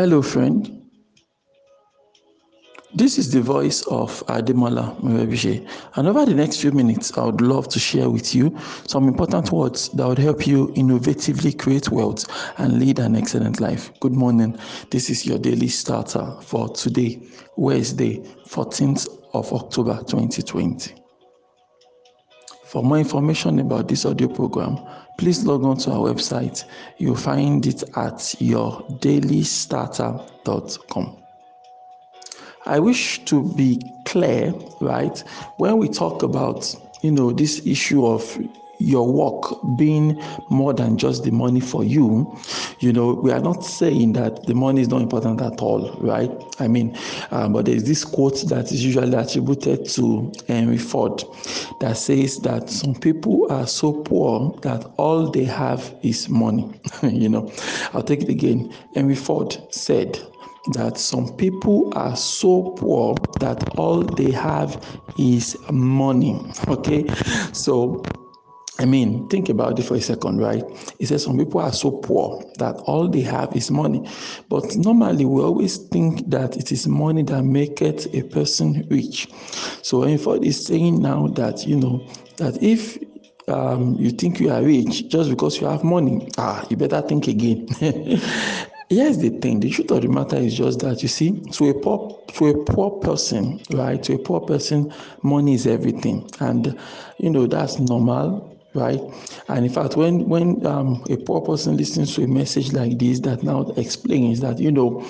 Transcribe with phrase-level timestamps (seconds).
[0.00, 0.80] Hello, friend.
[2.94, 5.68] This is the voice of Ademola Morebise.
[5.96, 9.50] And over the next few minutes, I would love to share with you some important
[9.50, 12.26] words that would help you innovatively create wealth
[12.60, 13.90] and lead an excellent life.
[13.98, 14.56] Good morning.
[14.92, 17.20] This is your daily starter for today,
[17.56, 20.94] Wednesday, 14th of October 2020.
[22.66, 24.78] For more information about this audio program,
[25.18, 26.64] please log on to our website.
[26.96, 31.16] You'll find it at yourdailystarter.com.
[32.64, 35.18] I wish to be clear, right?
[35.56, 38.38] When we talk about, you know, this issue of
[38.78, 42.36] your work being more than just the money for you,
[42.80, 46.30] you know, we are not saying that the money is not important at all, right?
[46.58, 46.96] I mean,
[47.30, 51.22] um, but there's this quote that is usually attributed to Henry Ford
[51.80, 56.80] that says that some people are so poor that all they have is money.
[57.02, 57.52] you know,
[57.92, 58.72] I'll take it again.
[58.94, 60.18] Henry Ford said,
[60.72, 64.84] that some people are so poor that all they have
[65.18, 66.38] is money.
[66.68, 67.08] Okay,
[67.52, 68.27] so
[68.80, 70.62] I mean, think about it for a second, right?
[71.00, 74.08] He says some people are so poor that all they have is money.
[74.48, 79.28] But normally, we always think that it is money that makes a person rich.
[79.82, 82.06] So, in fact, he's saying now that, you know,
[82.36, 82.98] that if
[83.48, 87.26] um, you think you are rich just because you have money, ah, you better think
[87.26, 87.66] again.
[88.90, 91.74] Here's the thing: the truth of the matter is just that you see, to a
[91.74, 94.02] poor to a poor person, right?
[94.04, 94.92] To a poor person,
[95.22, 96.78] money is everything, and
[97.18, 99.00] you know that's normal right?
[99.48, 103.20] And in fact, when when um, a poor person listens to a message like this
[103.20, 105.04] that now explains that you know,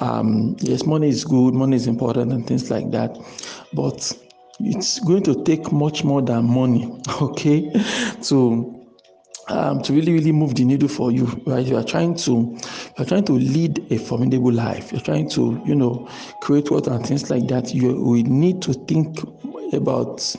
[0.00, 3.16] um, yes, money is good, money is important, and things like that,
[3.72, 4.12] but
[4.60, 7.70] it's going to take much more than money, okay,
[8.22, 8.78] to
[9.48, 11.66] um, to really really move the needle for you right?
[11.66, 12.56] You are trying to
[12.96, 14.92] you're trying to lead a formidable life.
[14.92, 16.08] You're trying to you know
[16.40, 17.74] create wealth and things like that.
[17.74, 19.18] You will need to think
[19.72, 20.34] about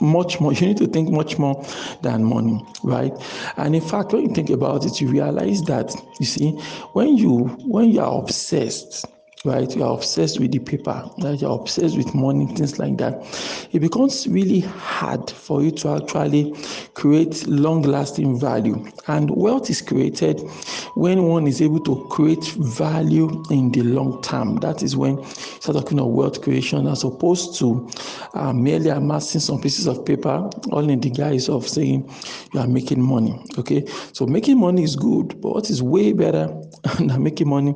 [0.00, 1.64] much more you need to think much more
[2.02, 3.12] than money right?
[3.56, 6.52] And in fact when you think about it you realize that you see
[6.92, 9.06] when you when you are obsessed
[9.44, 9.74] right?
[9.74, 11.40] You are obsessed with the paper, right?
[11.40, 13.14] You're obsessed with money, things like that.
[13.72, 16.54] It becomes really hard for you to actually
[16.94, 18.84] create long lasting value.
[19.06, 20.40] And wealth is created
[20.94, 24.56] when one is able to create value in the long term.
[24.56, 27.88] That is when you start talking of wealth creation as opposed to
[28.34, 32.10] uh, merely amassing some pieces of paper, all in the guise of saying
[32.52, 33.40] you are making money.
[33.58, 36.48] Okay, so making money is good, but what is way better
[36.98, 37.74] than making money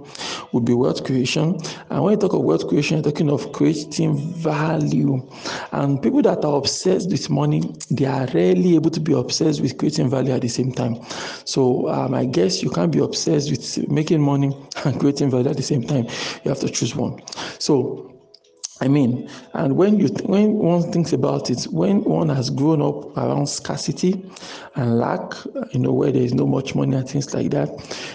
[0.53, 1.59] would be wealth creation
[1.91, 5.27] and when you talk of wealth creation, you're talking of creating value.
[5.73, 9.79] And people that are obsessed with money, they are rarely able to be obsessed with
[9.79, 10.97] creating value at the same time.
[11.45, 15.57] So um, I guess you can't be obsessed with making money and creating value at
[15.57, 16.07] the same time.
[16.45, 17.23] You have to choose one.
[17.59, 18.12] So
[18.83, 22.83] I mean, and when you th- when one thinks about it, when one has grown
[22.83, 24.29] up around scarcity
[24.75, 25.35] and lack,
[25.71, 27.69] you know, where there is no much money and things like that,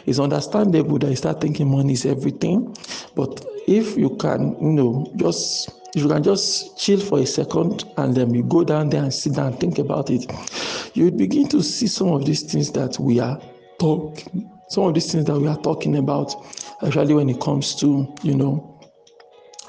[0.06, 2.76] it's understandable that you start thinking money is everything.
[3.16, 8.14] But if you can, you know, just you can just chill for a second and
[8.14, 10.30] then you go down there and sit down and think about it,
[10.96, 13.42] you begin to see some of these things that we are
[13.80, 16.36] talking, some of these things that we are talking about,
[16.86, 18.77] actually when it comes to, you know,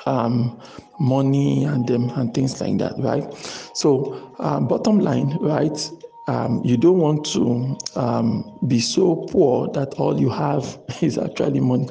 [0.09, 0.59] um,
[0.99, 3.33] money and um, and things like that, right?
[3.75, 5.91] So, um, bottom line, right?
[6.27, 11.61] Um, you don't want to um, be so poor that all you have is actually
[11.61, 11.89] money,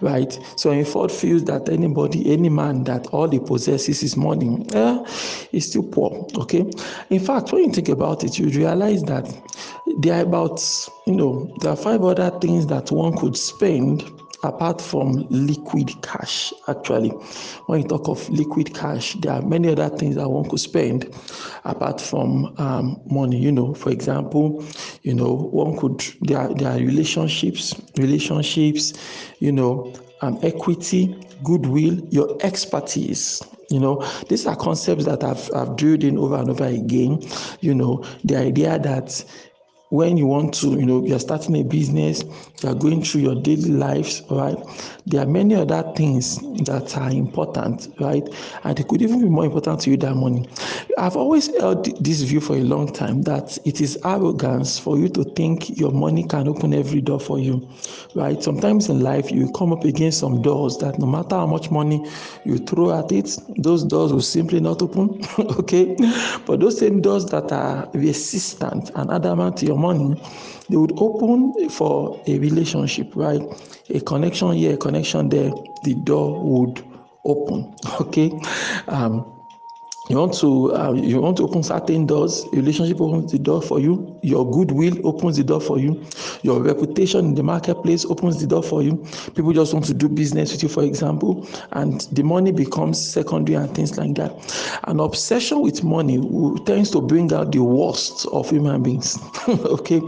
[0.00, 0.36] right?
[0.56, 5.04] So, in Ford feels that anybody, any man that all he possesses is money, eh,
[5.52, 6.26] is still poor.
[6.38, 6.64] Okay.
[7.10, 9.26] In fact, when you think about it, you realize that
[9.98, 10.60] there are about,
[11.06, 14.02] you know, there are five other things that one could spend
[14.44, 17.10] apart from liquid cash actually
[17.66, 21.12] when you talk of liquid cash there are many other things that one could spend
[21.64, 23.38] apart from um, money.
[23.38, 24.64] You know for example
[25.02, 28.92] you know one could there are, there are relationships relationships
[29.40, 33.42] you know um, equity goodwill your expertise.
[33.70, 37.22] You know these are concepts that I've, I've drilled in over and over again.
[37.60, 39.24] You know the idea that
[39.90, 42.22] when you want to, you know, you're starting a business,
[42.62, 44.56] you're going through your daily lives, right?
[45.06, 48.28] There are many other things that are important, right?
[48.64, 50.46] And it could even be more important to you than money.
[50.98, 55.08] I've always held this view for a long time that it is arrogance for you
[55.10, 57.66] to think your money can open every door for you,
[58.14, 58.42] right?
[58.42, 62.04] Sometimes in life, you come up against some doors that no matter how much money
[62.44, 65.96] you throw at it, those doors will simply not open, okay?
[66.44, 70.20] But those same doors that are resistant and adamant to your money,
[70.68, 73.42] they would open for a relationship, right?
[73.90, 75.50] A connection here, a connection there,
[75.84, 76.84] the door would
[77.24, 77.74] open.
[78.00, 78.30] Okay.
[78.88, 79.37] Um,
[80.08, 83.78] you want to uh, you want to open certain doors relationship opens the door for
[83.78, 86.04] you your goodwill opens the door for you
[86.42, 88.96] your reputation in the marketplace opens the door for you.
[89.34, 93.56] People just want to do business with you for example and the money becomes secondary
[93.56, 94.80] and things like that.
[94.84, 96.18] An obsession with money
[96.64, 99.18] tends to bring out the worst of human beings
[99.48, 99.98] okay?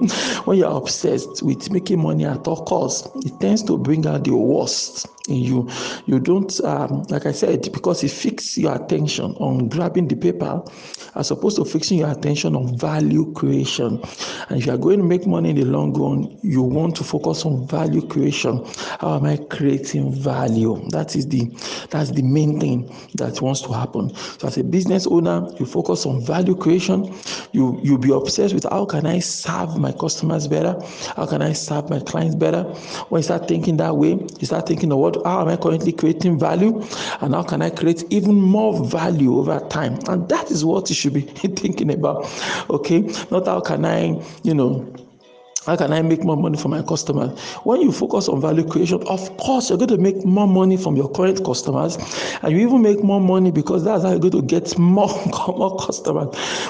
[0.45, 4.35] When you're obsessed with making money at all costs it tends to bring out the
[4.35, 5.69] worst in you.
[6.07, 10.63] You don't um, like i said because it fixes your attention on grabbing the paper
[11.17, 14.01] as opposed to fixing your attention on value creation.
[14.49, 17.05] And if you are going to make money in the long run you want to
[17.05, 18.65] focus on value creation.
[19.01, 20.81] How am i creating value?
[20.91, 21.47] That is the
[21.91, 24.15] that's the main thing that wants to happen.
[24.15, 27.15] So as a business owner you focus on value creation.
[27.53, 30.77] You you be obsessed with how can i serve my customers better?
[31.17, 32.63] How can i serve my clients better?
[33.09, 35.93] When you start thinking that way you start thinking of what how am I currently
[35.93, 36.83] creating value
[37.21, 39.99] and how can I create even more value over time?
[40.09, 41.21] And that is what you should be
[41.61, 42.29] thinking about.
[42.71, 43.01] Okay,
[43.31, 44.87] not how can I, you know,
[45.67, 47.39] how can I make more money for my customers?
[47.65, 50.97] When you focus on value creation, of course, you're going to make more money from
[50.97, 51.99] your current customers,
[52.43, 55.09] and you even make more money because that's how you're going to get more,
[55.49, 56.29] more customers.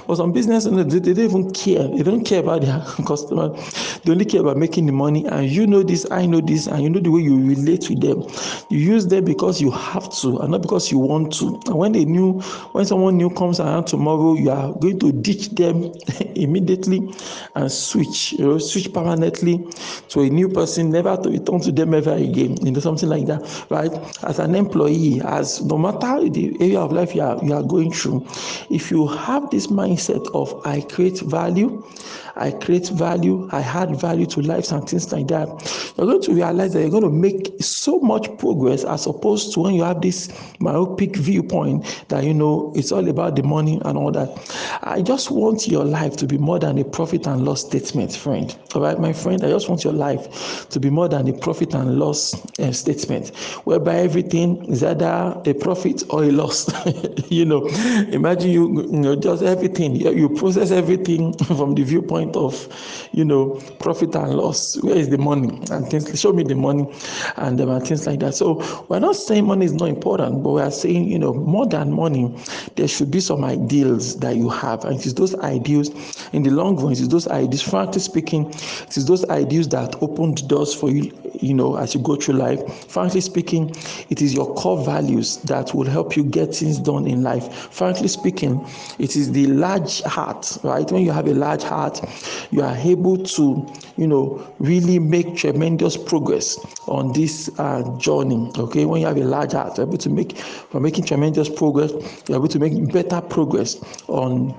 [0.09, 1.87] But some business owners, they, don't even care.
[1.87, 4.01] They don't care about their customers.
[4.05, 5.25] They only care about making the money.
[5.27, 8.01] And you know this, I know this, and you know the way you relate with
[8.01, 8.25] them.
[8.71, 11.61] You use them because you have to, and not because you want to.
[11.67, 12.41] And when they knew,
[12.73, 15.93] when someone new comes around tomorrow, you are going to ditch them
[16.35, 17.09] immediately
[17.55, 18.33] and switch.
[18.33, 19.59] You know, switch switch permanently
[20.09, 23.27] to a new person, never to return to them ever again, you know, something like
[23.27, 23.93] that, right?
[24.25, 27.93] As an employee, as no matter the area of life you are, you are going
[27.93, 28.27] through,
[28.71, 31.85] if you have this mindset of I create value,
[32.37, 35.49] I create value, I add value to lives and things like that,
[35.97, 39.61] you're going to realize that you're going to make so much progress as opposed to
[39.61, 40.29] when you have this
[40.61, 44.31] myopic viewpoint that you know it's all about the money and all that.
[44.83, 48.57] I just want your life to be more than a profit and loss statement, friend.
[48.73, 51.75] All right, my friend, I just want your life to be more than a profit
[51.75, 53.31] and loss uh, statement,
[53.65, 56.71] whereby everything is either a profit or a loss.
[57.33, 57.67] you know,
[58.13, 62.69] imagine you, you know, just everything, you, process everything from the viewpoint of,
[63.11, 64.81] you know, profit and loss.
[64.85, 65.49] Where is the money?
[65.73, 66.87] And things, show me the money
[67.39, 68.37] and um, things like that.
[68.37, 71.67] So we're not saying money is not important, but we are saying, you know, more
[71.67, 72.33] than money,
[72.77, 74.85] there should be some ideals that you have.
[74.85, 75.91] And it's those ideals
[76.33, 78.53] in the long run, it's those ideals, frankly speaking,
[78.83, 82.35] it is those ideals that opened doors for you, you know, as you go through
[82.35, 82.91] life.
[82.91, 83.75] Frankly speaking,
[84.09, 87.53] it is your core values that will help you get things done in life.
[87.73, 88.67] Frankly speaking,
[88.99, 90.91] it is the large heart, right?
[90.91, 92.01] When you have a large heart,
[92.51, 93.67] you are able to,
[93.97, 98.51] you know, really make tremendous progress on this uh, journey.
[98.57, 101.93] Okay, when you have a large heart, you're able to make, for making tremendous progress,
[102.29, 103.77] you're able to make better progress
[104.09, 104.55] on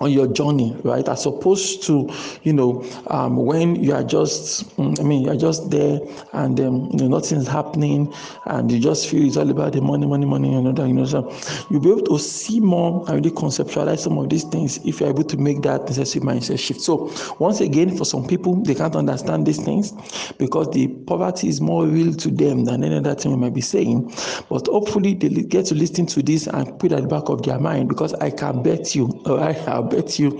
[0.00, 1.08] on your journey, right?
[1.08, 2.10] As opposed to,
[2.42, 6.00] you know, um, when you are just, mm, I mean, you're just there
[6.32, 8.12] and um, you know nothing's happening,
[8.46, 11.04] and you just feel it's all about the money, money, money, you know you know.
[11.06, 11.32] So
[11.70, 15.08] you'll be able to see more and really conceptualize some of these things if you're
[15.08, 16.80] able to make that necessary mindset shift.
[16.80, 19.92] So once again, for some people, they can't understand these things
[20.38, 23.60] because the poverty is more real to them than any other thing we might be
[23.60, 24.12] saying.
[24.48, 27.58] But hopefully, they get to listen to this and put at the back of their
[27.58, 29.56] mind because I can bet you, all right.
[29.68, 30.30] I'll bet you.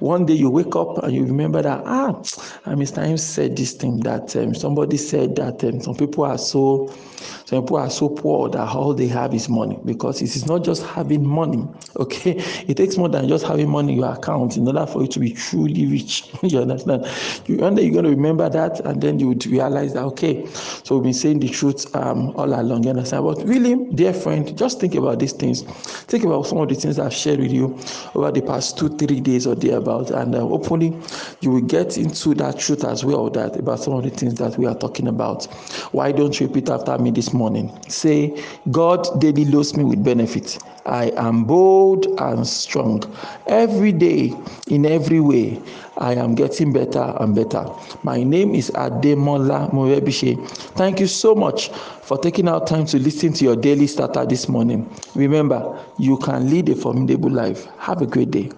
[0.00, 2.12] One day you wake up and you remember that ah
[2.66, 6.92] mr m said this thing that um, somebody said that um, some people are so
[7.50, 10.62] some people are so poor that all they have is money because it is not
[10.62, 11.66] just having money
[11.96, 12.36] okay?
[12.68, 15.18] It takes more than just having money in your account in order for you to
[15.18, 17.08] be truly rich you understand?
[17.46, 20.94] You day you're going to remember that and then you would realize that okay so
[20.94, 23.24] we've been saying the truth um, all along you understand?
[23.24, 25.62] But really dear friend just think about these things.
[25.62, 27.76] Think about some of the things i've shared with you
[28.14, 30.96] over the past two three days or thereabout and uh, hopefully
[31.40, 34.56] you will get into that truth as well that about some of the things that
[34.56, 35.46] we are talking about.
[35.92, 37.39] Why don't you repeat after me this morning
[37.88, 38.34] say
[38.70, 43.02] god daily loads me with benefits i am bold and strong
[43.46, 44.34] every day
[44.68, 45.60] in every way
[46.00, 47.66] I am getting better and better.
[48.04, 50.48] My name is Ademola Morebise.
[50.76, 51.68] Thank you so much
[52.02, 54.88] for taking out time to listen to your daily starter this morning.
[55.14, 57.66] Remember, you can lead a formidable life.
[57.78, 58.50] Have a great day.